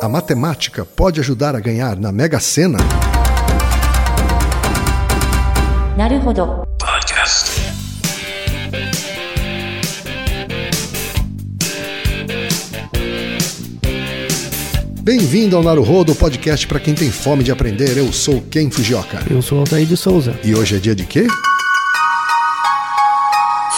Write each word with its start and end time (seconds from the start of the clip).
A 0.00 0.10
matemática 0.10 0.84
pode 0.84 1.20
ajudar 1.20 1.56
a 1.56 1.60
ganhar 1.60 1.96
na 1.96 2.12
Mega 2.12 2.38
Sena? 2.38 2.76
Naruhodo. 5.96 6.66
Podcast. 6.78 7.50
Bem-vindo 15.00 15.56
ao 15.56 15.62
Naruhodo, 15.62 16.14
podcast 16.14 16.66
para 16.66 16.78
quem 16.78 16.94
tem 16.94 17.10
fome 17.10 17.42
de 17.42 17.50
aprender. 17.50 17.96
Eu 17.96 18.12
sou 18.12 18.42
Ken 18.42 18.70
Fujioka. 18.70 19.24
Eu 19.30 19.40
sou 19.40 19.60
Altair 19.60 19.86
de 19.86 19.96
Souza. 19.96 20.38
E 20.44 20.54
hoje 20.54 20.76
é 20.76 20.78
dia 20.78 20.94
de 20.94 21.06
quê? 21.06 21.26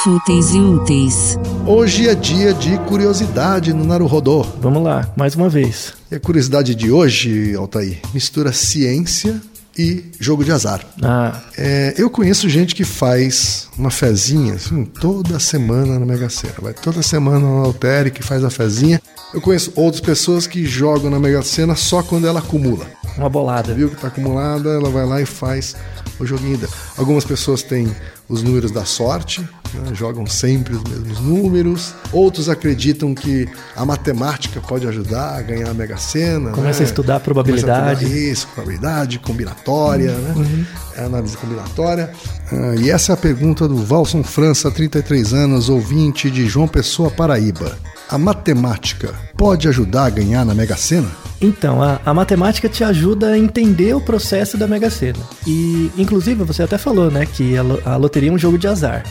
Fúteis 0.05 0.55
e 0.55 0.59
úteis. 0.61 1.39
Hoje 1.67 2.09
é 2.09 2.15
dia 2.15 2.53
de 2.55 2.79
curiosidade 2.81 3.73
no 3.73 3.85
Naruhodo. 3.85 4.43
Vamos 4.61 4.83
lá, 4.83 5.11
mais 5.17 5.35
uma 5.35 5.49
vez. 5.49 5.93
E 6.11 6.15
a 6.15 6.21
curiosidade 6.21 6.75
de 6.75 6.91
hoje, 6.91 7.55
Altair, 7.57 7.99
mistura 8.15 8.53
ciência 8.53 9.41
e 9.77 10.05
jogo 10.21 10.45
de 10.45 10.53
azar. 10.53 10.85
Ah, 11.03 11.41
É, 11.57 11.95
eu 11.97 12.09
conheço 12.11 12.49
gente 12.49 12.75
que 12.75 12.85
faz 12.85 13.69
uma 13.77 13.91
fezinha 13.91 14.55
assim, 14.55 14.85
toda 14.85 15.39
semana 15.41 15.99
na 15.99 16.07
Mega 16.07 16.29
Sena. 16.29 16.55
Vai 16.61 16.75
toda 16.75 17.03
semana 17.03 17.41
no 17.41 17.65
Altere 17.65 18.11
que 18.11 18.23
faz 18.23 18.45
a 18.45 18.51
fezinha. 18.51 19.01
Eu 19.35 19.41
conheço 19.41 19.73
outras 19.75 20.01
pessoas 20.01 20.47
que 20.47 20.65
jogam 20.65 21.11
na 21.11 21.19
Mega 21.19 21.43
Sena 21.43 21.75
só 21.75 22.03
quando 22.03 22.27
ela 22.27 22.39
acumula. 22.41 22.87
uma 23.17 23.29
bolada. 23.29 23.75
Viu 23.75 23.89
que 23.89 23.97
está 23.97 24.09
acumulada, 24.09 24.69
ela 24.71 24.91
vai 24.91 25.05
lá 25.07 25.21
e 25.21 25.27
faz 25.27 25.75
o 26.21 26.27
joguinho 26.27 26.57
dela. 26.59 26.73
Algumas 26.97 27.25
pessoas 27.25 27.63
têm 27.63 27.95
os 28.29 28.43
números 28.43 28.71
da 28.71 28.85
sorte, 28.85 29.47
né, 29.75 29.95
jogam 29.95 30.27
sempre 30.27 30.75
os 30.75 30.83
mesmos 30.85 31.21
números. 31.21 31.95
Outros 32.13 32.49
acreditam 32.49 33.15
que 33.15 33.49
a 33.77 33.85
matemática 33.85 34.61
pode 34.61 34.87
ajudar 34.87 35.39
a 35.39 35.43
ganhar 35.43 35.71
a 35.71 35.75
Mega 35.75 35.97
Sena. 35.97 36.51
Começa 36.51 36.81
né? 36.81 36.87
a 36.87 36.89
estudar 36.89 37.17
a 37.17 37.21
probabilidade. 37.21 38.05
Começa 38.05 38.17
a 38.17 38.19
isso, 38.19 38.49
probabilidade, 38.49 39.19
combinatória, 39.19 40.13
né? 40.13 40.67
É 40.97 41.05
análise 41.05 41.37
combinatória. 41.37 42.11
Ah, 42.53 42.75
e 42.77 42.91
essa 42.91 43.13
é 43.13 43.15
a 43.15 43.17
pergunta 43.17 43.69
do 43.69 43.77
Valson 43.77 44.23
França, 44.23 44.71
33 44.71 45.35
anos, 45.35 45.69
ouvinte 45.69 46.31
de 46.31 46.47
João 46.47 46.69
Pessoa, 46.69 47.11
Paraíba. 47.11 47.77
A 48.11 48.17
matemática 48.17 49.15
pode 49.37 49.69
ajudar 49.69 50.07
a 50.07 50.11
ganhar 50.11 50.43
na 50.43 50.55
Mega 50.55 50.79
Sena? 50.79 51.11
Então, 51.43 51.83
a, 51.83 52.01
a 52.07 52.15
matemática 52.15 52.67
te 52.67 52.83
ajuda 52.83 53.33
a 53.33 53.39
entender 53.39 53.95
o 53.95 54.01
processo 54.01 54.57
da 54.57 54.67
Mega 54.67 54.89
Sena. 54.89 55.19
E, 55.47 55.91
inclusive, 55.95 56.43
você 56.43 56.63
até 56.63 56.79
falou, 56.79 57.11
né, 57.11 57.27
que 57.27 57.55
a, 57.59 57.63
a 57.85 57.97
loteria 57.97 58.31
é 58.31 58.33
um 58.33 58.39
jogo 58.39 58.57
de 58.57 58.67
azar. 58.67 59.05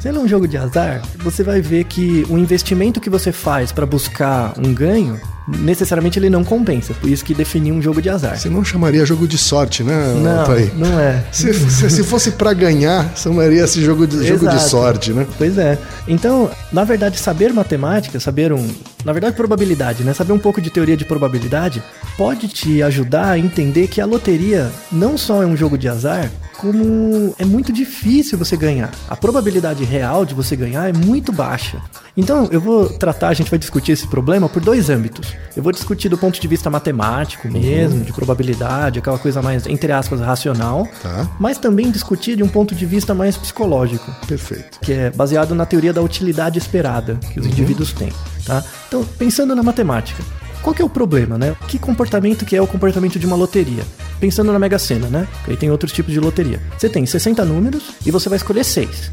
Se 0.00 0.08
ela 0.08 0.18
é 0.18 0.20
um 0.20 0.26
jogo 0.26 0.48
de 0.48 0.56
azar, 0.56 1.02
você 1.18 1.44
vai 1.44 1.60
ver 1.60 1.84
que 1.84 2.26
o 2.28 2.36
investimento 2.36 3.00
que 3.00 3.08
você 3.08 3.30
faz 3.30 3.70
para 3.70 3.86
buscar 3.86 4.54
um 4.58 4.74
ganho, 4.74 5.20
necessariamente 5.48 6.18
ele 6.18 6.30
não 6.30 6.44
compensa. 6.44 6.94
Por 6.94 7.08
isso 7.08 7.24
que 7.24 7.34
defini 7.34 7.70
um 7.72 7.80
jogo 7.80 8.02
de 8.02 8.08
azar. 8.08 8.36
Você 8.36 8.48
não 8.48 8.64
chamaria 8.64 9.04
jogo 9.06 9.26
de 9.28 9.38
sorte, 9.38 9.82
né, 9.82 10.14
Não, 10.22 10.40
Altair? 10.40 10.72
não 10.76 10.98
é. 10.98 11.24
Se, 11.32 11.52
se, 11.54 11.90
se 11.90 12.02
fosse 12.02 12.32
pra 12.32 12.52
ganhar, 12.52 13.12
chamaria 13.16 13.64
esse 13.64 13.82
jogo 13.82 14.06
de, 14.06 14.26
jogo 14.26 14.48
de 14.48 14.60
sorte, 14.62 15.12
né? 15.12 15.26
Pois 15.38 15.56
é. 15.58 15.78
Então, 16.08 16.50
na 16.72 16.84
verdade, 16.84 17.18
saber 17.18 17.52
matemática, 17.52 18.18
saber 18.18 18.52
um. 18.52 18.66
Na 19.04 19.12
verdade, 19.12 19.36
probabilidade, 19.36 20.02
né? 20.02 20.12
Saber 20.12 20.32
um 20.32 20.38
pouco 20.38 20.60
de 20.60 20.70
teoria 20.70 20.96
de 20.96 21.04
probabilidade 21.04 21.82
pode 22.16 22.48
te 22.48 22.82
ajudar 22.82 23.30
a 23.30 23.38
entender 23.38 23.86
que 23.88 24.00
a 24.00 24.06
loteria 24.06 24.70
não 24.90 25.16
só 25.16 25.42
é 25.42 25.46
um 25.46 25.56
jogo 25.56 25.78
de 25.78 25.88
azar, 25.88 26.30
como 26.58 27.34
é 27.38 27.44
muito 27.44 27.72
difícil 27.72 28.38
você 28.38 28.56
ganhar. 28.56 28.90
A 29.08 29.16
probabilidade 29.16 29.84
real 29.84 30.24
de 30.24 30.34
você 30.34 30.56
ganhar 30.56 30.88
é 30.88 30.92
muito 30.92 31.32
baixa. 31.32 31.80
Então, 32.16 32.48
eu 32.50 32.60
vou 32.60 32.88
tratar, 32.88 33.28
a 33.28 33.34
gente 33.34 33.50
vai 33.50 33.58
discutir 33.58 33.92
esse 33.92 34.06
problema 34.06 34.48
por 34.48 34.62
dois 34.62 34.88
âmbitos. 34.88 35.34
Eu 35.54 35.62
vou 35.62 35.70
discutir 35.72 36.08
do 36.08 36.16
ponto 36.16 36.40
de 36.40 36.48
vista 36.48 36.70
matemático 36.70 37.46
mesmo, 37.48 38.02
de 38.04 38.12
probabilidade, 38.12 38.98
aquela 38.98 39.18
coisa 39.18 39.42
mais, 39.42 39.66
entre 39.66 39.92
aspas, 39.92 40.20
racional, 40.20 40.88
Tá. 41.02 41.28
mas 41.38 41.58
também 41.58 41.90
discutir 41.90 42.36
de 42.36 42.42
um 42.42 42.48
ponto 42.48 42.74
de 42.74 42.86
vista 42.86 43.12
mais 43.14 43.36
psicológico 43.36 44.10
Perfeito. 44.26 44.80
que 44.80 44.92
é 44.92 45.10
baseado 45.10 45.54
na 45.54 45.66
teoria 45.66 45.92
da 45.92 46.00
utilidade 46.00 46.58
esperada 46.58 47.16
que 47.32 47.38
os 47.38 47.46
indivíduos 47.46 47.92
têm, 47.92 48.10
tá? 48.46 48.64
Então, 48.88 49.04
pensando 49.18 49.54
na 49.54 49.62
matemática, 49.62 50.22
qual 50.62 50.74
que 50.74 50.80
é 50.80 50.84
o 50.84 50.88
problema, 50.88 51.36
né? 51.36 51.54
Que 51.68 51.78
comportamento 51.78 52.44
que 52.46 52.56
é 52.56 52.62
o 52.62 52.66
comportamento 52.66 53.18
de 53.18 53.26
uma 53.26 53.36
loteria? 53.36 53.84
Pensando 54.18 54.52
na 54.52 54.58
Mega 54.58 54.78
Sena, 54.78 55.08
né? 55.08 55.28
Que 55.44 55.50
aí 55.52 55.56
tem 55.56 55.70
outros 55.70 55.92
tipos 55.92 56.12
de 56.12 56.20
loteria. 56.20 56.60
Você 56.76 56.88
tem 56.88 57.04
60 57.04 57.44
números 57.44 57.90
e 58.04 58.10
você 58.10 58.28
vai 58.28 58.36
escolher 58.36 58.64
6. 58.64 59.12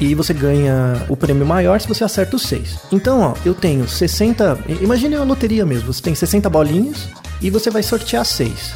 E 0.00 0.14
você 0.14 0.32
ganha 0.32 1.04
o 1.08 1.16
prêmio 1.16 1.44
maior 1.44 1.80
se 1.80 1.88
você 1.88 2.04
acerta 2.04 2.36
os 2.36 2.42
6. 2.42 2.78
Então, 2.92 3.20
ó, 3.20 3.34
eu 3.44 3.54
tenho 3.54 3.88
60... 3.88 4.58
Imagine 4.80 5.16
uma 5.16 5.24
loteria 5.24 5.66
mesmo. 5.66 5.92
Você 5.92 6.02
tem 6.02 6.14
60 6.14 6.48
bolinhas 6.48 7.08
e 7.40 7.50
você 7.50 7.70
vai 7.70 7.82
sortear 7.82 8.24
6. 8.24 8.72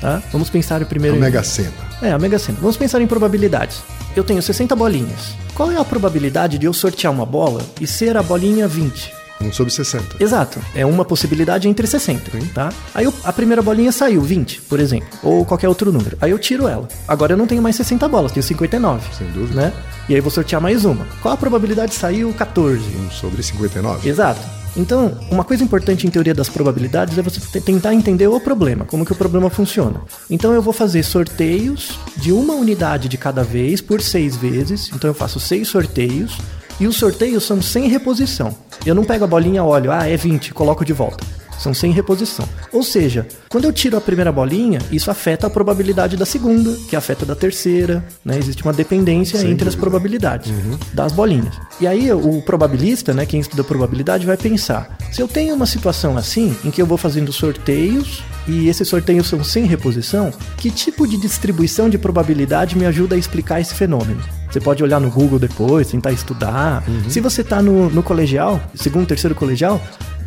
Tá? 0.00 0.22
Vamos 0.32 0.50
pensar 0.50 0.82
o 0.82 0.86
primeiro... 0.86 1.16
A 1.16 1.20
Mega 1.20 1.42
Sena. 1.42 1.72
É, 2.02 2.12
a 2.12 2.18
Mega 2.18 2.38
Sena. 2.38 2.58
Vamos 2.60 2.76
pensar 2.76 3.00
em 3.00 3.06
probabilidades. 3.06 3.82
Eu 4.16 4.24
tenho 4.24 4.42
60 4.42 4.74
bolinhas. 4.76 5.34
Qual 5.54 5.70
é 5.70 5.76
a 5.76 5.84
probabilidade 5.84 6.58
de 6.58 6.66
eu 6.66 6.72
sortear 6.72 7.12
uma 7.12 7.24
bola 7.24 7.62
e 7.80 7.86
ser 7.86 8.16
a 8.16 8.22
bolinha 8.22 8.66
20? 8.66 9.23
1 9.40 9.52
sobre 9.52 9.72
60. 9.72 10.16
Exato. 10.22 10.58
É 10.74 10.84
uma 10.86 11.04
possibilidade 11.04 11.68
entre 11.68 11.86
60, 11.86 12.30
tá? 12.54 12.72
Aí 12.94 13.04
eu- 13.04 13.14
a 13.24 13.32
primeira 13.32 13.60
bolinha 13.62 13.92
saiu, 13.92 14.22
20, 14.22 14.60
por 14.62 14.80
exemplo. 14.80 15.08
Ou 15.22 15.44
qualquer 15.44 15.68
outro 15.68 15.92
número. 15.92 16.16
Aí 16.20 16.30
eu 16.30 16.38
tiro 16.38 16.66
ela. 16.68 16.88
Agora 17.06 17.32
eu 17.32 17.36
não 17.36 17.46
tenho 17.46 17.60
mais 17.62 17.76
60 17.76 18.08
bolas, 18.08 18.32
tenho 18.32 18.42
59. 18.44 19.06
Sem 19.16 19.26
dúvida. 19.32 19.60
Né? 19.60 19.72
E 20.08 20.12
aí 20.12 20.18
eu 20.18 20.22
vou 20.22 20.30
sortear 20.30 20.60
mais 20.60 20.84
uma. 20.84 21.06
Qual 21.22 21.32
a 21.34 21.36
probabilidade 21.36 21.92
de 21.92 21.98
sair 21.98 22.24
o 22.24 22.32
14? 22.32 22.82
1 22.96 23.10
sobre 23.10 23.42
59. 23.42 24.08
Exato. 24.08 24.40
Então, 24.76 25.16
uma 25.30 25.44
coisa 25.44 25.62
importante 25.62 26.04
em 26.04 26.10
teoria 26.10 26.34
das 26.34 26.48
probabilidades 26.48 27.16
é 27.16 27.22
você 27.22 27.38
te- 27.38 27.60
tentar 27.60 27.94
entender 27.94 28.26
o 28.26 28.40
problema, 28.40 28.84
como 28.84 29.04
que 29.04 29.12
o 29.12 29.14
problema 29.14 29.48
funciona. 29.48 30.00
Então, 30.28 30.52
eu 30.52 30.60
vou 30.60 30.72
fazer 30.72 31.04
sorteios 31.04 31.98
de 32.16 32.32
uma 32.32 32.54
unidade 32.54 33.08
de 33.08 33.16
cada 33.16 33.42
vez 33.44 33.80
por 33.80 34.00
seis 34.02 34.34
vezes. 34.36 34.90
Então, 34.92 35.08
eu 35.08 35.14
faço 35.14 35.38
seis 35.38 35.68
sorteios 35.68 36.36
e 36.80 36.88
os 36.88 36.96
sorteios 36.96 37.44
são 37.44 37.62
sem 37.62 37.88
reposição. 37.88 38.54
Eu 38.86 38.94
não 38.94 39.04
pego 39.04 39.24
a 39.24 39.26
bolinha, 39.26 39.64
olho, 39.64 39.90
ah, 39.90 40.06
é 40.06 40.16
20, 40.16 40.52
coloco 40.52 40.84
de 40.84 40.92
volta. 40.92 41.24
São 41.58 41.72
sem 41.72 41.90
reposição. 41.92 42.46
Ou 42.72 42.82
seja, 42.82 43.26
quando 43.48 43.64
eu 43.64 43.72
tiro 43.72 43.96
a 43.96 44.00
primeira 44.00 44.30
bolinha, 44.30 44.80
isso 44.90 45.10
afeta 45.10 45.46
a 45.46 45.50
probabilidade 45.50 46.16
da 46.16 46.26
segunda, 46.26 46.76
que 46.88 46.96
afeta 46.96 47.24
da 47.24 47.34
terceira, 47.34 48.04
né? 48.24 48.36
Existe 48.36 48.62
uma 48.62 48.72
dependência 48.72 49.38
entre 49.46 49.68
as 49.68 49.74
probabilidades 49.74 50.52
das 50.92 51.12
bolinhas. 51.12 51.54
E 51.80 51.86
aí 51.86 52.12
o 52.12 52.42
probabilista, 52.42 53.14
né, 53.14 53.24
quem 53.24 53.40
estuda 53.40 53.64
probabilidade, 53.64 54.26
vai 54.26 54.36
pensar: 54.36 54.98
se 55.10 55.22
eu 55.22 55.28
tenho 55.28 55.54
uma 55.54 55.64
situação 55.64 56.18
assim, 56.18 56.54
em 56.64 56.70
que 56.70 56.82
eu 56.82 56.86
vou 56.86 56.98
fazendo 56.98 57.32
sorteios 57.32 58.22
e 58.46 58.68
esses 58.68 58.86
sorteios 58.86 59.28
são 59.28 59.42
sem 59.42 59.64
reposição, 59.64 60.32
que 60.58 60.70
tipo 60.70 61.06
de 61.06 61.16
distribuição 61.16 61.88
de 61.88 61.96
probabilidade 61.96 62.76
me 62.76 62.84
ajuda 62.84 63.14
a 63.14 63.18
explicar 63.18 63.60
esse 63.60 63.74
fenômeno? 63.74 64.22
Você 64.54 64.60
pode 64.60 64.84
olhar 64.84 65.00
no 65.00 65.10
Google 65.10 65.36
depois, 65.36 65.88
tentar 65.88 66.12
estudar. 66.12 66.84
Se 67.08 67.18
você 67.18 67.40
está 67.40 67.60
no, 67.60 67.90
no 67.90 68.04
colegial, 68.04 68.60
segundo, 68.72 69.04
terceiro 69.04 69.34
colegial, 69.34 69.82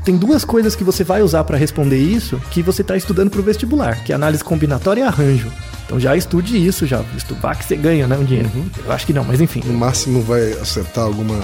tem 0.08 0.16
duas 0.16 0.46
coisas 0.46 0.74
que 0.74 0.86
você 0.86 1.04
vai 1.04 1.22
usar 1.22 1.44
para 1.44 1.58
responder 1.58 1.98
isso 1.98 2.42
que 2.50 2.64
você 2.64 2.82
está 2.82 2.96
estudando 2.96 3.30
para 3.30 3.42
o 3.42 3.44
vestibular, 3.44 4.04
que 4.06 4.14
é 4.14 4.16
análise 4.16 4.42
combinatória 4.42 5.02
e 5.02 5.04
arranjo. 5.04 5.52
Então 5.86 6.00
já 6.00 6.16
estude 6.16 6.56
isso, 6.66 6.86
já 6.86 7.04
estudar 7.18 7.56
que 7.58 7.66
você 7.66 7.76
ganha, 7.76 8.08
né, 8.08 8.18
um 8.18 8.24
dinheiro. 8.24 8.50
Eu 8.86 8.92
acho 8.94 9.06
que 9.06 9.12
não, 9.12 9.26
mas 9.26 9.42
enfim. 9.42 9.62
No 9.66 9.74
máximo 9.74 10.22
vai 10.22 10.54
acertar 10.54 11.04
alguma 11.04 11.40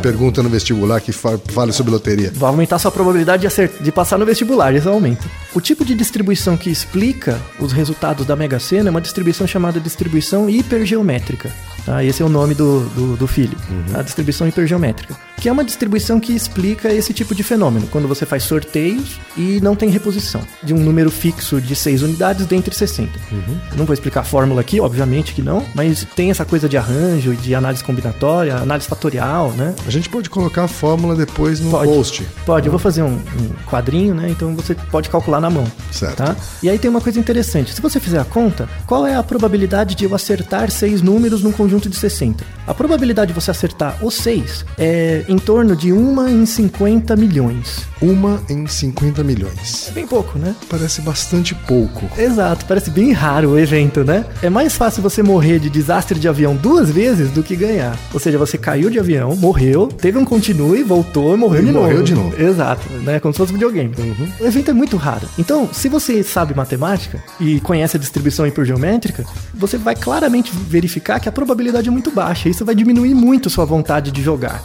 pergunta 0.00 0.42
no 0.44 0.48
vestibular 0.48 1.00
que 1.00 1.10
fa- 1.12 1.38
fale 1.52 1.72
sobre 1.72 1.92
loteria. 1.92 2.30
Vai 2.34 2.50
aumentar 2.50 2.78
sua 2.78 2.90
probabilidade 2.92 3.40
de, 3.42 3.46
acert- 3.48 3.80
de 3.82 3.90
passar 3.92 4.16
no 4.18 4.24
vestibular, 4.24 4.72
isso 4.74 4.88
aumenta. 4.88 5.24
O 5.52 5.60
tipo 5.60 5.84
de 5.84 5.94
distribuição 5.94 6.56
que 6.56 6.70
explica 6.70 7.40
os 7.58 7.72
resultados 7.72 8.24
da 8.26 8.34
Mega 8.36 8.58
Sena 8.60 8.88
é 8.88 8.90
uma 8.90 9.00
distribuição 9.00 9.44
chamada 9.46 9.78
distribuição 9.80 10.48
hipergeométrica. 10.48 11.50
Tá? 11.84 12.02
Esse 12.02 12.22
é 12.22 12.24
o 12.24 12.28
nome 12.28 12.54
do, 12.54 12.80
do, 12.90 13.16
do 13.16 13.26
filho, 13.26 13.56
tá? 13.92 14.02
distribuição 14.02 14.46
hipergeométrica. 14.48 15.14
Que 15.44 15.48
é 15.50 15.52
uma 15.52 15.62
distribuição 15.62 16.18
que 16.18 16.32
explica 16.32 16.90
esse 16.90 17.12
tipo 17.12 17.34
de 17.34 17.42
fenômeno, 17.42 17.86
quando 17.88 18.08
você 18.08 18.24
faz 18.24 18.44
sorteios 18.44 19.20
e 19.36 19.60
não 19.60 19.76
tem 19.76 19.90
reposição 19.90 20.40
de 20.62 20.72
um 20.72 20.78
número 20.78 21.10
fixo 21.10 21.60
de 21.60 21.76
6 21.76 22.00
unidades 22.00 22.46
dentre 22.46 22.74
60. 22.74 23.12
Eu 23.30 23.76
Não 23.76 23.84
vou 23.84 23.92
explicar 23.92 24.20
a 24.20 24.24
fórmula 24.24 24.62
aqui, 24.62 24.80
obviamente 24.80 25.34
que 25.34 25.42
não, 25.42 25.62
mas 25.74 26.02
tem 26.16 26.30
essa 26.30 26.46
coisa 26.46 26.66
de 26.66 26.78
arranjo, 26.78 27.34
de 27.34 27.54
análise 27.54 27.84
combinatória, 27.84 28.56
análise 28.56 28.88
fatorial, 28.88 29.50
né? 29.50 29.74
A 29.86 29.90
gente 29.90 30.08
pode 30.08 30.30
colocar 30.30 30.64
a 30.64 30.68
fórmula 30.68 31.14
depois 31.14 31.60
no 31.60 31.72
Pode. 31.72 31.92
post. 31.92 32.26
Pode, 32.46 32.66
eu 32.66 32.70
vou 32.70 32.80
fazer 32.80 33.02
um, 33.02 33.12
um 33.12 33.70
quadrinho, 33.70 34.14
né? 34.14 34.30
Então 34.30 34.56
você 34.56 34.74
pode 34.74 35.10
calcular 35.10 35.42
na 35.42 35.50
mão. 35.50 35.70
Certo. 35.92 36.16
Tá? 36.16 36.34
E 36.62 36.70
aí 36.70 36.78
tem 36.78 36.90
uma 36.90 37.02
coisa 37.02 37.20
interessante. 37.20 37.74
Se 37.74 37.82
você 37.82 38.00
fizer 38.00 38.18
a 38.18 38.24
conta, 38.24 38.66
qual 38.86 39.06
é 39.06 39.14
a 39.14 39.22
probabilidade 39.22 39.94
de 39.94 40.06
eu 40.06 40.14
acertar 40.14 40.70
seis 40.70 41.02
números 41.02 41.42
num 41.42 41.52
conjunto 41.52 41.90
de 41.90 41.96
60? 41.96 42.42
A 42.66 42.72
probabilidade 42.72 43.34
de 43.34 43.38
você 43.38 43.50
acertar 43.50 44.02
os 44.02 44.14
seis 44.14 44.64
é 44.78 45.22
em 45.34 45.38
torno 45.38 45.74
de 45.74 45.92
uma 45.92 46.30
em 46.30 46.46
50 46.46 47.16
milhões. 47.16 47.86
Uma 48.00 48.40
em 48.48 48.66
50 48.66 49.24
milhões. 49.24 49.88
É 49.88 49.92
bem 49.92 50.06
pouco, 50.06 50.38
né? 50.38 50.54
Parece 50.68 51.00
bastante 51.00 51.54
pouco. 51.54 52.08
Exato, 52.16 52.64
parece 52.66 52.90
bem 52.90 53.12
raro 53.12 53.50
o 53.50 53.58
evento 53.58 54.04
né? 54.04 54.24
É 54.42 54.48
mais 54.48 54.74
fácil 54.76 55.02
você 55.02 55.22
morrer 55.22 55.58
de 55.58 55.68
desastre 55.68 56.18
de 56.18 56.28
avião 56.28 56.54
duas 56.54 56.90
vezes 56.90 57.30
do 57.30 57.42
que 57.42 57.56
ganhar. 57.56 57.98
Ou 58.12 58.20
seja, 58.20 58.38
você 58.38 58.56
caiu 58.56 58.88
de 58.90 58.98
avião, 58.98 59.34
morreu, 59.36 59.88
teve 59.88 60.18
um 60.18 60.24
continue, 60.24 60.82
voltou, 60.82 61.36
morreu 61.36 61.62
E 61.62 61.66
de 61.66 61.72
novo. 61.72 61.86
morreu 61.86 62.02
de 62.02 62.14
novo. 62.14 62.40
Exato, 62.40 62.88
né? 63.02 63.18
Como 63.18 63.34
se 63.34 63.38
fosse 63.38 63.52
um 63.52 63.54
videogame. 63.54 63.92
O 64.40 64.46
evento 64.46 64.70
é 64.70 64.74
muito 64.74 64.96
raro. 64.96 65.28
Então, 65.38 65.68
se 65.72 65.88
você 65.88 66.22
sabe 66.22 66.54
matemática 66.54 67.22
e 67.40 67.60
conhece 67.60 67.96
a 67.96 68.00
distribuição 68.00 68.46
hipergeométrica, 68.46 69.24
você 69.52 69.76
vai 69.76 69.96
claramente 69.96 70.52
verificar 70.68 71.18
que 71.18 71.28
a 71.28 71.32
probabilidade 71.32 71.88
é 71.88 71.90
muito 71.90 72.10
baixa. 72.10 72.48
Isso 72.48 72.64
vai 72.64 72.74
diminuir 72.74 73.14
muito 73.14 73.50
sua 73.50 73.64
vontade 73.64 74.10
de 74.10 74.22
jogar. 74.22 74.62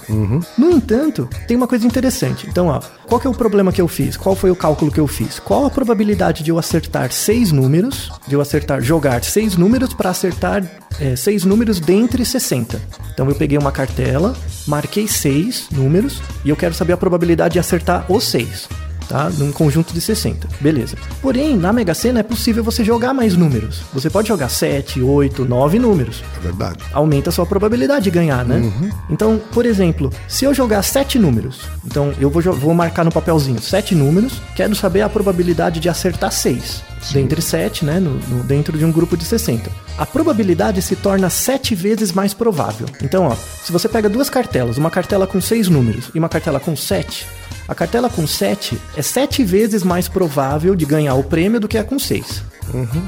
No 0.59 0.69
entanto, 0.69 1.29
tem 1.47 1.55
uma 1.55 1.65
coisa 1.65 1.87
interessante. 1.87 2.45
Então, 2.45 2.67
ó, 2.67 2.81
qual 3.07 3.17
que 3.17 3.25
é 3.25 3.29
o 3.29 3.33
problema 3.33 3.71
que 3.71 3.79
eu 3.79 3.87
fiz? 3.87 4.17
Qual 4.17 4.35
foi 4.35 4.51
o 4.51 4.55
cálculo 4.57 4.91
que 4.91 4.99
eu 4.99 5.07
fiz? 5.07 5.39
Qual 5.39 5.65
a 5.65 5.69
probabilidade 5.69 6.43
de 6.43 6.51
eu 6.51 6.59
acertar 6.59 7.13
seis 7.13 7.53
números, 7.53 8.11
de 8.27 8.35
eu 8.35 8.41
acertar, 8.41 8.81
jogar 8.81 9.23
seis 9.23 9.55
números 9.55 9.93
para 9.93 10.09
acertar 10.09 10.69
é, 10.99 11.15
seis 11.15 11.45
números 11.45 11.79
dentre 11.79 12.25
60? 12.25 12.77
Então, 13.13 13.29
eu 13.29 13.35
peguei 13.35 13.57
uma 13.57 13.71
cartela, 13.71 14.35
marquei 14.67 15.07
seis 15.07 15.67
números 15.71 16.21
e 16.43 16.49
eu 16.49 16.57
quero 16.57 16.73
saber 16.73 16.91
a 16.91 16.97
probabilidade 16.97 17.53
de 17.53 17.59
acertar 17.59 18.05
os 18.11 18.25
seis 18.25 18.67
tá? 19.09 19.29
Num 19.37 19.51
conjunto 19.51 19.91
de 19.93 19.99
60. 19.99 20.47
Beleza. 20.61 20.95
Porém, 21.21 21.57
na 21.57 21.73
Mega 21.73 21.93
Sena 21.93 22.21
é 22.21 22.23
possível 22.23 22.63
você 22.63 22.83
jogar 22.83 23.13
mais 23.13 23.35
números. 23.35 23.81
Você 23.93 24.09
pode 24.09 24.27
jogar 24.29 24.47
7, 24.47 25.01
8, 25.01 25.43
9 25.43 25.79
números. 25.79 26.23
É 26.37 26.39
verdade. 26.39 26.77
Aumenta 26.93 27.29
a 27.29 27.33
sua 27.33 27.45
probabilidade 27.45 28.05
de 28.05 28.11
ganhar, 28.11 28.45
né? 28.45 28.61
Então, 29.09 29.41
por 29.51 29.65
exemplo, 29.65 30.09
se 30.27 30.45
eu 30.45 30.53
jogar 30.53 30.83
7 30.83 31.17
números, 31.19 31.61
então 31.85 32.13
eu 32.21 32.29
vou, 32.29 32.41
vou 32.53 32.73
marcar 32.73 33.03
no 33.03 33.11
papelzinho 33.11 33.59
7 33.61 33.95
números, 33.95 34.33
quero 34.55 34.75
saber 34.75 35.01
a 35.01 35.09
probabilidade 35.09 35.79
de 35.79 35.89
acertar 35.89 36.31
6. 36.31 36.87
Dentre 37.13 37.41
7, 37.41 37.85
né? 37.85 37.97
No, 37.99 38.11
no- 38.15 38.43
dentro 38.43 38.77
de 38.77 38.83
um 38.83 38.91
grupo 38.91 39.15
de 39.17 39.23
60. 39.25 39.71
A 39.97 40.05
probabilidade 40.05 40.81
se 40.81 40.95
torna 40.97 41.29
7 41.29 41.73
vezes 41.73 42.11
mais 42.11 42.33
provável. 42.33 42.87
Então, 43.01 43.23
ó, 43.25 43.35
se 43.63 43.71
você 43.71 43.87
pega 43.87 44.09
duas 44.09 44.29
cartelas, 44.29 44.77
uma 44.77 44.91
cartela 44.91 45.25
com 45.25 45.39
6 45.39 45.69
números 45.69 46.11
e 46.13 46.19
uma 46.19 46.27
cartela 46.29 46.59
com 46.59 46.75
7, 46.75 47.25
a 47.69 47.75
cartela 47.75 48.09
com 48.09 48.25
7 48.25 48.81
é 48.97 49.01
7 49.03 49.43
vezes 49.43 49.83
mais 49.83 50.07
provável 50.07 50.75
de 50.75 50.85
ganhar 50.85 51.13
o 51.13 51.23
prêmio 51.23 51.59
do 51.59 51.67
que 51.67 51.77
a 51.77 51.83
com 51.83 51.99
6. 51.99 52.43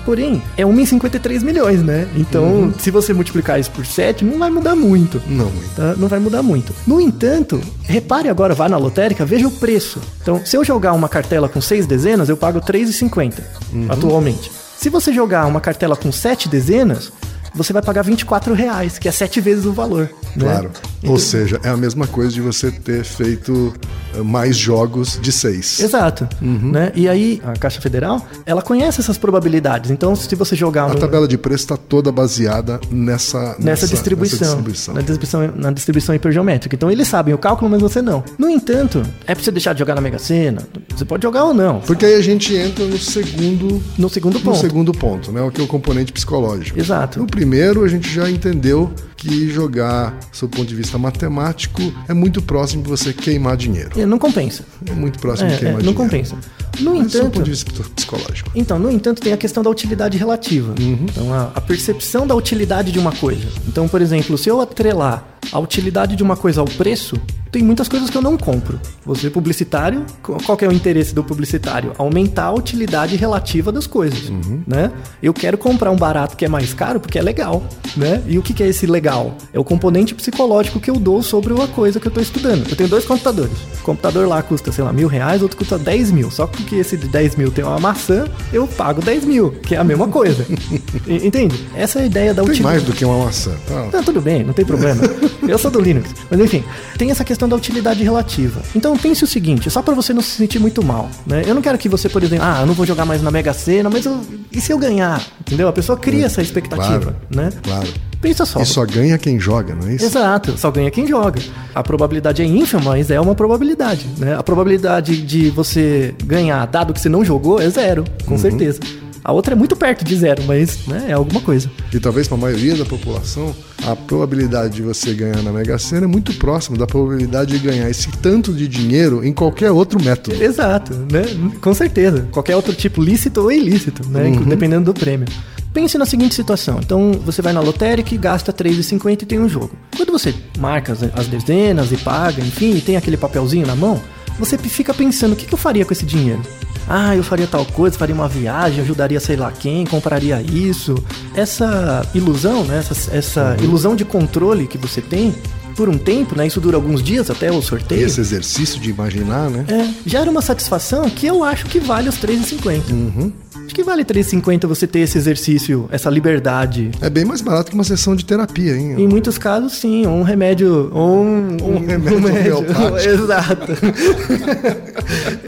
Porém, 0.05 0.41
é 0.55 0.65
1 0.65 0.79
em 0.79 0.85
53 0.85 1.43
milhões, 1.43 1.83
né? 1.83 2.07
Então, 2.15 2.73
se 2.77 2.91
você 2.91 3.11
multiplicar 3.11 3.59
isso 3.59 3.71
por 3.71 3.85
7, 3.85 4.23
não 4.23 4.37
vai 4.37 4.49
mudar 4.49 4.75
muito. 4.75 5.21
Não 5.27 5.51
tá? 5.75 5.95
Não 5.97 6.07
vai 6.07 6.19
mudar 6.19 6.43
muito. 6.43 6.73
No 6.85 7.01
entanto, 7.01 7.59
repare 7.83 8.29
agora, 8.29 8.53
vá 8.53 8.69
na 8.69 8.77
lotérica, 8.77 9.25
veja 9.25 9.47
o 9.47 9.51
preço. 9.51 9.99
Então, 10.21 10.43
se 10.45 10.55
eu 10.55 10.63
jogar 10.63 10.93
uma 10.93 11.09
cartela 11.09 11.49
com 11.49 11.59
6 11.59 11.87
dezenas, 11.87 12.29
eu 12.29 12.37
pago 12.37 12.59
R$ 12.59 12.65
3,50 12.65 13.41
atualmente. 13.89 14.51
Se 14.77 14.89
você 14.89 15.11
jogar 15.11 15.45
uma 15.47 15.61
cartela 15.61 15.95
com 15.95 16.11
7 16.11 16.49
dezenas, 16.49 17.11
você 17.53 17.73
vai 17.73 17.81
pagar 17.81 18.01
24 18.03 18.53
reais, 18.53 18.97
que 18.99 19.07
é 19.07 19.11
7 19.11 19.39
vezes 19.41 19.65
o 19.65 19.73
valor. 19.73 20.09
né? 20.35 20.45
Claro. 20.45 20.71
Ou 21.05 21.17
seja, 21.17 21.59
é 21.63 21.69
a 21.69 21.77
mesma 21.77 22.05
coisa 22.07 22.31
de 22.31 22.41
você 22.41 22.71
ter 22.71 23.03
feito 23.03 23.73
eh, 24.15 24.21
mais 24.21 24.55
jogos 24.55 25.19
de 25.21 25.31
seis. 25.31 25.79
Exato. 25.79 26.27
Né? 26.41 26.91
E 26.95 27.09
aí, 27.09 27.41
a 27.43 27.53
Caixa 27.53 27.81
Federal, 27.81 28.23
ela 28.45 28.61
conhece 28.61 29.01
essas 29.01 29.17
probabilidades. 29.17 29.89
Então, 29.91 30.15
se 30.15 30.33
você 30.35 30.55
jogar 30.55 30.83
A 30.83 30.87
um- 30.87 30.95
tabela 30.95 31.27
de 31.27 31.37
preço 31.37 31.63
está 31.63 31.75
toda 31.77 32.11
baseada 32.11 32.79
nessa, 32.91 33.55
nessa, 33.59 33.87
distribuição, 33.87 34.39
nessa 34.39 34.55
distribuição. 34.55 34.93
Na 34.93 35.01
distribuição. 35.01 35.53
Na 35.55 35.71
distribuição 35.71 36.15
hipergeométrica. 36.15 36.75
Então 36.75 36.89
eles 36.91 37.07
sabem 37.07 37.33
o 37.33 37.37
cálculo, 37.37 37.69
mas 37.69 37.81
você 37.81 38.01
não. 38.01 38.23
No 38.37 38.47
entanto, 38.49 39.01
é 39.25 39.33
pra 39.33 39.43
você 39.43 39.51
deixar 39.51 39.73
de 39.73 39.79
jogar 39.79 39.95
na 39.95 40.01
Mega 40.01 40.19
Sena. 40.19 40.61
Você 40.95 41.05
pode 41.05 41.23
jogar 41.23 41.45
ou 41.45 41.53
não. 41.53 41.79
Porque 41.81 42.05
aí 42.05 42.15
a 42.15 42.21
gente 42.21 42.55
entra 42.55 42.85
no 42.85 42.97
segundo, 42.97 43.81
No 43.97 44.09
segundo 44.09 44.35
no 44.35 44.39
ponto. 44.41 44.57
segundo 44.57 44.91
ponto, 44.91 45.31
né? 45.31 45.41
O 45.41 45.51
que 45.51 45.61
é 45.61 45.63
o 45.63 45.67
componente 45.67 46.11
psicológico. 46.11 46.79
Exato. 46.79 47.19
No 47.19 47.27
primeiro, 47.27 47.83
a 47.83 47.87
gente 47.87 48.09
já 48.13 48.29
entendeu 48.29 48.91
que 49.21 49.49
jogar, 49.51 50.17
do 50.39 50.49
ponto 50.49 50.65
de 50.65 50.75
vista 50.75 50.97
matemático, 50.97 51.81
é 52.07 52.13
muito 52.13 52.41
próximo 52.41 52.81
de 52.83 52.89
você 52.89 53.13
queimar 53.13 53.55
dinheiro. 53.55 53.91
É, 53.99 54.05
Não 54.05 54.17
compensa. 54.17 54.63
É 54.89 54.91
muito 54.93 55.19
próximo 55.19 55.47
É, 55.49 55.51
de 55.51 55.55
é, 55.55 55.59
queimar 55.59 55.83
não 55.83 55.93
dinheiro. 55.93 56.03
compensa. 56.03 56.35
No 56.79 56.95
Mas 56.95 57.11
do 57.11 57.17
entanto. 57.17 57.31
ponto 57.33 57.43
de 57.43 57.51
vista 57.51 57.83
psicológico. 57.95 58.49
Então, 58.55 58.79
no 58.79 58.89
entanto, 58.89 59.21
tem 59.21 59.33
a 59.33 59.37
questão 59.37 59.61
da 59.61 59.69
utilidade 59.69 60.17
relativa. 60.17 60.73
Uhum. 60.79 60.99
Então, 61.03 61.33
a, 61.33 61.51
a 61.53 61.61
percepção 61.61 62.25
da 62.25 62.33
utilidade 62.33 62.91
de 62.91 62.97
uma 62.97 63.11
coisa. 63.11 63.47
Então, 63.67 63.87
por 63.87 64.01
exemplo, 64.01 64.37
se 64.37 64.49
eu 64.49 64.59
atrelar 64.59 65.23
a 65.51 65.59
utilidade 65.59 66.15
de 66.15 66.23
uma 66.23 66.37
coisa 66.37 66.61
ao 66.61 66.65
preço, 66.67 67.17
tem 67.51 67.61
muitas 67.61 67.89
coisas 67.89 68.09
que 68.09 68.15
eu 68.17 68.21
não 68.21 68.37
compro. 68.37 68.79
Você 69.05 69.29
publicitário, 69.29 70.05
qu- 70.23 70.37
qual 70.45 70.57
que 70.57 70.63
é 70.63 70.67
o 70.67 70.71
interesse 70.71 71.13
do 71.13 71.23
publicitário? 71.23 71.91
Aumentar 71.97 72.45
a 72.45 72.53
utilidade 72.53 73.17
relativa 73.17 73.71
das 73.71 73.85
coisas, 73.85 74.29
Uhum. 74.29 74.61
né? 74.65 74.91
Eu 75.21 75.33
quero 75.33 75.57
comprar 75.57 75.91
um 75.91 75.97
barato 75.97 76.37
que 76.37 76.45
é 76.45 76.47
mais 76.47 76.73
caro 76.73 76.99
porque 77.01 77.19
é 77.19 77.21
legal, 77.21 77.61
né? 77.97 78.23
E 78.27 78.37
o 78.39 78.41
que 78.41 78.53
que 78.53 78.63
é 78.63 78.67
esse 78.67 78.85
legal? 78.87 79.10
É 79.53 79.59
o 79.59 79.63
componente 79.63 80.13
psicológico 80.15 80.79
que 80.79 80.89
eu 80.89 80.95
dou 80.97 81.21
sobre 81.21 81.53
uma 81.53 81.67
coisa 81.67 81.99
que 81.99 82.07
eu 82.07 82.09
estou 82.09 82.21
estudando. 82.23 82.67
Eu 82.69 82.75
tenho 82.75 82.89
dois 82.89 83.05
computadores. 83.05 83.51
O 83.79 83.83
computador 83.83 84.27
lá 84.27 84.41
custa, 84.41 84.71
sei 84.71 84.83
lá, 84.83 84.91
mil 84.93 85.07
reais, 85.07 85.41
outro 85.41 85.57
custa 85.57 85.77
10 85.77 86.11
mil. 86.11 86.29
Só 86.31 86.47
porque 86.47 86.75
esse 86.75 86.95
de 86.97 87.07
10 87.07 87.35
mil 87.35 87.51
tem 87.51 87.63
uma 87.63 87.79
maçã, 87.79 88.25
eu 88.53 88.67
pago 88.67 89.01
10 89.01 89.25
mil, 89.25 89.51
que 89.51 89.75
é 89.75 89.77
a 89.77 89.83
mesma 89.83 90.07
coisa. 90.07 90.45
Entende? 91.07 91.55
Essa 91.75 91.99
é 91.99 92.03
a 92.03 92.05
ideia 92.05 92.33
da 92.33 92.41
Tem 92.43 92.51
utilidade. 92.51 92.75
mais 92.77 92.83
do 92.87 92.93
que 92.93 93.03
uma 93.05 93.25
maçã. 93.25 93.51
Tá? 93.67 93.89
Não, 93.93 94.03
tudo 94.03 94.21
bem, 94.21 94.43
não 94.43 94.53
tem 94.53 94.65
problema. 94.65 95.01
Eu 95.47 95.57
sou 95.57 95.71
do 95.71 95.79
Linux. 95.79 96.09
Mas 96.29 96.39
enfim, 96.39 96.63
tem 96.97 97.11
essa 97.11 97.23
questão 97.23 97.47
da 97.49 97.55
utilidade 97.55 98.03
relativa. 98.03 98.61
Então 98.75 98.95
pense 98.97 99.23
o 99.23 99.27
seguinte, 99.27 99.69
só 99.69 99.81
pra 99.81 99.93
você 99.93 100.13
não 100.13 100.21
se 100.21 100.31
sentir 100.31 100.59
muito 100.59 100.83
mal, 100.83 101.09
né? 101.25 101.43
Eu 101.45 101.55
não 101.55 101.61
quero 101.61 101.77
que 101.77 101.89
você, 101.89 102.07
por 102.09 102.23
exemplo, 102.23 102.45
ah, 102.45 102.59
eu 102.61 102.65
não 102.67 102.73
vou 102.73 102.85
jogar 102.85 103.05
mais 103.05 103.21
na 103.21 103.31
Mega 103.31 103.53
Sena, 103.53 103.89
mas 103.89 104.05
eu- 104.05 104.19
e 104.51 104.61
se 104.61 104.71
eu 104.71 104.77
ganhar? 104.77 105.21
Entendeu? 105.39 105.67
A 105.67 105.73
pessoa 105.73 105.97
cria 105.97 106.25
essa 106.25 106.41
expectativa, 106.41 106.99
Claro, 106.99 107.15
né? 107.29 107.49
claro. 107.63 107.87
Pensa 108.21 108.45
só. 108.45 108.61
E 108.61 108.65
só 108.65 108.85
ganha 108.85 109.17
quem 109.17 109.39
joga, 109.39 109.73
não 109.73 109.87
é 109.87 109.95
isso? 109.95 110.05
Exato, 110.05 110.57
só 110.57 110.69
ganha 110.69 110.91
quem 110.91 111.07
joga. 111.07 111.41
A 111.73 111.81
probabilidade 111.81 112.41
é 112.41 112.45
ínfima, 112.45 112.81
mas 112.81 113.09
é 113.09 113.19
uma 113.19 113.33
probabilidade, 113.33 114.05
né? 114.17 114.35
A 114.37 114.43
probabilidade 114.43 115.21
de 115.23 115.49
você 115.49 116.13
ganhar, 116.23 116.65
dado 116.67 116.93
que 116.93 117.01
você 117.01 117.09
não 117.09 117.25
jogou, 117.25 117.59
é 117.59 117.69
zero, 117.69 118.05
com 118.25 118.37
certeza. 118.37 118.79
A 119.23 119.31
outra 119.31 119.53
é 119.53 119.55
muito 119.55 119.75
perto 119.75 120.03
de 120.03 120.15
zero, 120.15 120.43
mas 120.47 120.87
né, 120.87 121.05
é 121.09 121.13
alguma 121.13 121.39
coisa. 121.41 121.69
E 121.93 121.99
talvez 121.99 122.27
para 122.27 122.37
a 122.37 122.41
maioria 122.41 122.75
da 122.75 122.85
população, 122.85 123.55
a 123.85 123.95
probabilidade 123.95 124.75
de 124.75 124.81
você 124.81 125.13
ganhar 125.13 125.43
na 125.43 125.51
Mega 125.51 125.77
Sena 125.77 126.05
é 126.05 126.07
muito 126.07 126.33
próxima 126.33 126.75
da 126.75 126.87
probabilidade 126.87 127.51
de 127.51 127.59
ganhar 127.59 127.87
esse 127.89 128.09
tanto 128.13 128.51
de 128.51 128.67
dinheiro 128.67 129.23
em 129.23 129.31
qualquer 129.31 129.69
outro 129.69 130.03
método. 130.03 130.43
Exato, 130.43 130.93
né? 131.11 131.23
Com 131.61 131.73
certeza. 131.73 132.27
Qualquer 132.31 132.55
outro 132.55 132.73
tipo 132.73 133.01
lícito 133.01 133.41
ou 133.41 133.51
ilícito, 133.51 134.07
né? 134.09 134.31
Dependendo 134.47 134.91
do 134.91 134.99
prêmio. 134.99 135.27
Pense 135.73 135.97
na 135.97 136.05
seguinte 136.05 136.35
situação. 136.35 136.79
Então, 136.79 137.13
você 137.25 137.41
vai 137.41 137.53
na 137.53 137.61
lotérica 137.61 138.13
e 138.13 138.17
gasta 138.17 138.51
R$ 138.51 138.69
3,50 138.69 139.21
e 139.21 139.25
tem 139.25 139.39
um 139.39 139.47
jogo. 139.47 139.71
Quando 139.95 140.11
você 140.11 140.33
marca 140.57 140.91
as, 140.91 141.03
as 141.03 141.27
dezenas 141.27 141.91
e 141.91 141.97
paga, 141.97 142.41
enfim, 142.41 142.75
e 142.75 142.81
tem 142.81 142.97
aquele 142.97 143.17
papelzinho 143.17 143.65
na 143.65 143.75
mão, 143.75 144.01
você 144.37 144.57
fica 144.57 144.93
pensando, 144.93 145.33
o 145.33 145.35
que, 145.35 145.51
eu 145.51 145.57
faria 145.57 145.85
com 145.85 145.93
esse 145.93 146.05
dinheiro? 146.05 146.41
Ah, 146.89 147.15
eu 147.15 147.23
faria 147.23 147.47
tal 147.47 147.65
coisa, 147.65 147.97
faria 147.97 148.13
uma 148.13 148.27
viagem, 148.27 148.81
ajudaria 148.81 149.19
sei 149.19 149.35
lá 149.35 149.51
quem, 149.51 149.85
compraria 149.85 150.41
isso. 150.41 150.95
Essa 151.35 152.05
ilusão, 152.13 152.65
né? 152.65 152.79
Essa, 152.79 153.15
essa 153.15 153.57
ilusão 153.61 153.95
de 153.95 154.03
controle 154.03 154.67
que 154.67 154.77
você 154.77 154.99
tem 154.99 155.33
por 155.75 155.87
um 155.87 155.97
tempo, 155.97 156.35
né? 156.35 156.47
Isso 156.47 156.59
dura 156.59 156.75
alguns 156.75 157.01
dias 157.01 157.29
até 157.29 157.51
o 157.51 157.61
sorteio. 157.61 158.05
Esse 158.05 158.19
exercício 158.19 158.79
de 158.79 158.89
imaginar, 158.89 159.49
né? 159.49 159.65
É, 159.69 160.09
gera 160.09 160.29
uma 160.29 160.41
satisfação 160.41 161.09
que 161.09 161.25
eu 161.25 161.43
acho 161.43 161.65
que 161.67 161.79
vale 161.79 162.09
os 162.09 162.17
3,50. 162.17 163.31
Acho 163.71 163.75
que 163.77 163.83
vale 163.85 164.03
3,50 164.03 164.67
você 164.67 164.85
ter 164.85 164.99
esse 164.99 165.17
exercício, 165.17 165.87
essa 165.93 166.09
liberdade. 166.09 166.91
É 166.99 167.09
bem 167.09 167.23
mais 167.23 167.39
barato 167.39 167.71
que 167.71 167.73
uma 167.73 167.85
sessão 167.85 168.17
de 168.17 168.25
terapia, 168.25 168.75
hein? 168.75 168.95
Em 168.97 169.07
muitos 169.07 169.37
casos, 169.37 169.71
sim, 169.71 170.05
ou 170.05 170.15
um 170.15 170.23
remédio. 170.23 170.91
Ou 170.93 171.23
um, 171.23 171.57
Um 171.63 171.79
remédio 171.79 172.17
homeopático. 172.57 172.97
Exato. 173.07 173.71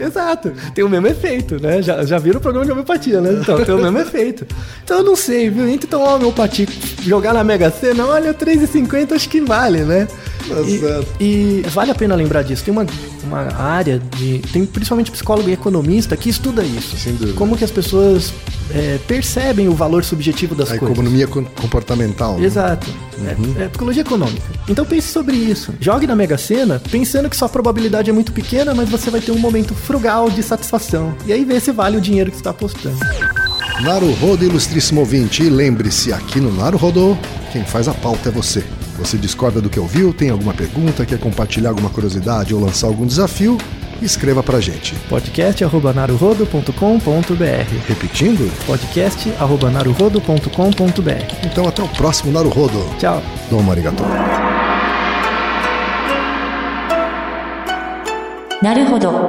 Exato. 0.00 0.52
Tem 0.74 0.82
o 0.82 0.88
mesmo 0.88 1.06
efeito, 1.06 1.60
né? 1.60 1.82
Já, 1.82 2.02
já 2.06 2.16
viram 2.16 2.38
o 2.38 2.40
programa 2.40 2.64
de 2.64 2.72
homeopatia, 2.72 3.20
né? 3.20 3.40
Então, 3.42 3.62
tem 3.62 3.74
o 3.74 3.78
mesmo 3.78 3.98
efeito. 3.98 4.46
Então, 4.82 5.00
eu 5.00 5.04
não 5.04 5.16
sei, 5.16 5.50
viu? 5.50 5.68
Entre 5.68 5.86
tomar 5.86 6.14
homeopatia 6.14 6.66
jogar 7.02 7.34
na 7.34 7.44
Mega 7.44 7.70
Sena, 7.70 8.06
olha, 8.06 8.32
3,50 8.32 9.12
acho 9.12 9.28
que 9.28 9.42
vale, 9.42 9.80
né? 9.80 10.08
Tá 10.48 10.54
E, 11.20 11.62
e 11.64 11.64
vale 11.70 11.90
a 11.90 11.94
pena 11.94 12.14
lembrar 12.14 12.42
disso. 12.42 12.64
Tem 12.64 12.72
uma, 12.72 12.86
uma 13.24 13.52
área 13.54 14.00
de. 14.16 14.38
Tem 14.52 14.64
principalmente 14.66 15.10
psicólogo 15.10 15.48
e 15.48 15.52
economista 15.52 16.16
que 16.16 16.28
estuda 16.28 16.62
isso. 16.64 16.96
Sem 16.96 17.14
dúvida. 17.14 17.32
Como 17.36 17.56
que 17.56 17.64
as 17.64 17.70
pessoas 17.70 18.32
é, 18.74 18.98
percebem 19.06 19.68
o 19.68 19.72
valor 19.74 20.04
subjetivo 20.04 20.54
das 20.54 20.70
A 20.70 20.78
coisas. 20.78 20.96
economia 20.96 21.26
con- 21.26 21.44
comportamental. 21.60 22.38
né? 22.38 22.44
Exato. 22.46 22.86
É, 23.58 23.64
é 23.64 23.68
psicologia 23.68 24.02
econômica. 24.02 24.42
Então 24.68 24.84
pense 24.84 25.08
sobre 25.08 25.36
isso. 25.36 25.72
Jogue 25.80 26.06
na 26.06 26.16
Mega 26.16 26.36
Sena 26.36 26.80
pensando 26.90 27.28
que 27.30 27.36
sua 27.36 27.48
probabilidade 27.48 28.10
é 28.10 28.12
muito 28.12 28.32
pequena, 28.32 28.74
mas 28.74 28.88
você 28.88 29.10
vai 29.10 29.20
ter 29.20 29.32
um 29.32 29.38
momento 29.38 29.74
frugal 29.74 30.28
de 30.30 30.42
satisfação. 30.42 31.14
E 31.26 31.32
aí 31.32 31.44
vê 31.44 31.58
se 31.60 31.72
vale 31.72 31.96
o 31.96 32.00
dinheiro 32.00 32.30
que 32.30 32.36
você 32.36 32.40
está 32.40 32.50
apostando. 32.50 32.98
Naruhodo, 33.82 34.44
ilustríssimo 34.44 35.00
ouvinte, 35.00 35.42
e 35.42 35.48
lembre-se, 35.48 36.12
aqui 36.12 36.38
no 36.40 36.52
Naruhodo, 36.54 37.18
quem 37.52 37.64
faz 37.64 37.88
a 37.88 37.94
pauta 37.94 38.28
é 38.28 38.32
você. 38.32 38.62
Você 38.98 39.18
discorda 39.18 39.60
do 39.60 39.68
que 39.68 39.78
ouviu, 39.78 40.12
tem 40.14 40.30
alguma 40.30 40.54
pergunta, 40.54 41.04
quer 41.04 41.18
compartilhar 41.18 41.68
alguma 41.70 41.90
curiosidade 41.90 42.54
ou 42.54 42.60
lançar 42.60 42.86
algum 42.86 43.04
desafio? 43.06 43.58
Escreva 44.00 44.42
pra 44.42 44.60
gente. 44.60 44.94
podcast.naruhodo.com.br 45.08 47.88
Repetindo? 47.88 48.50
podcast.naruhodo.com.br 48.66 51.46
Então 51.46 51.68
até 51.68 51.82
o 51.82 51.88
próximo 51.88 52.32
Naruhodo. 52.32 52.86
Tchau. 52.98 53.22
Domo 53.50 53.70
arigatou. 53.70 54.06
Naruhodo. 58.62 59.28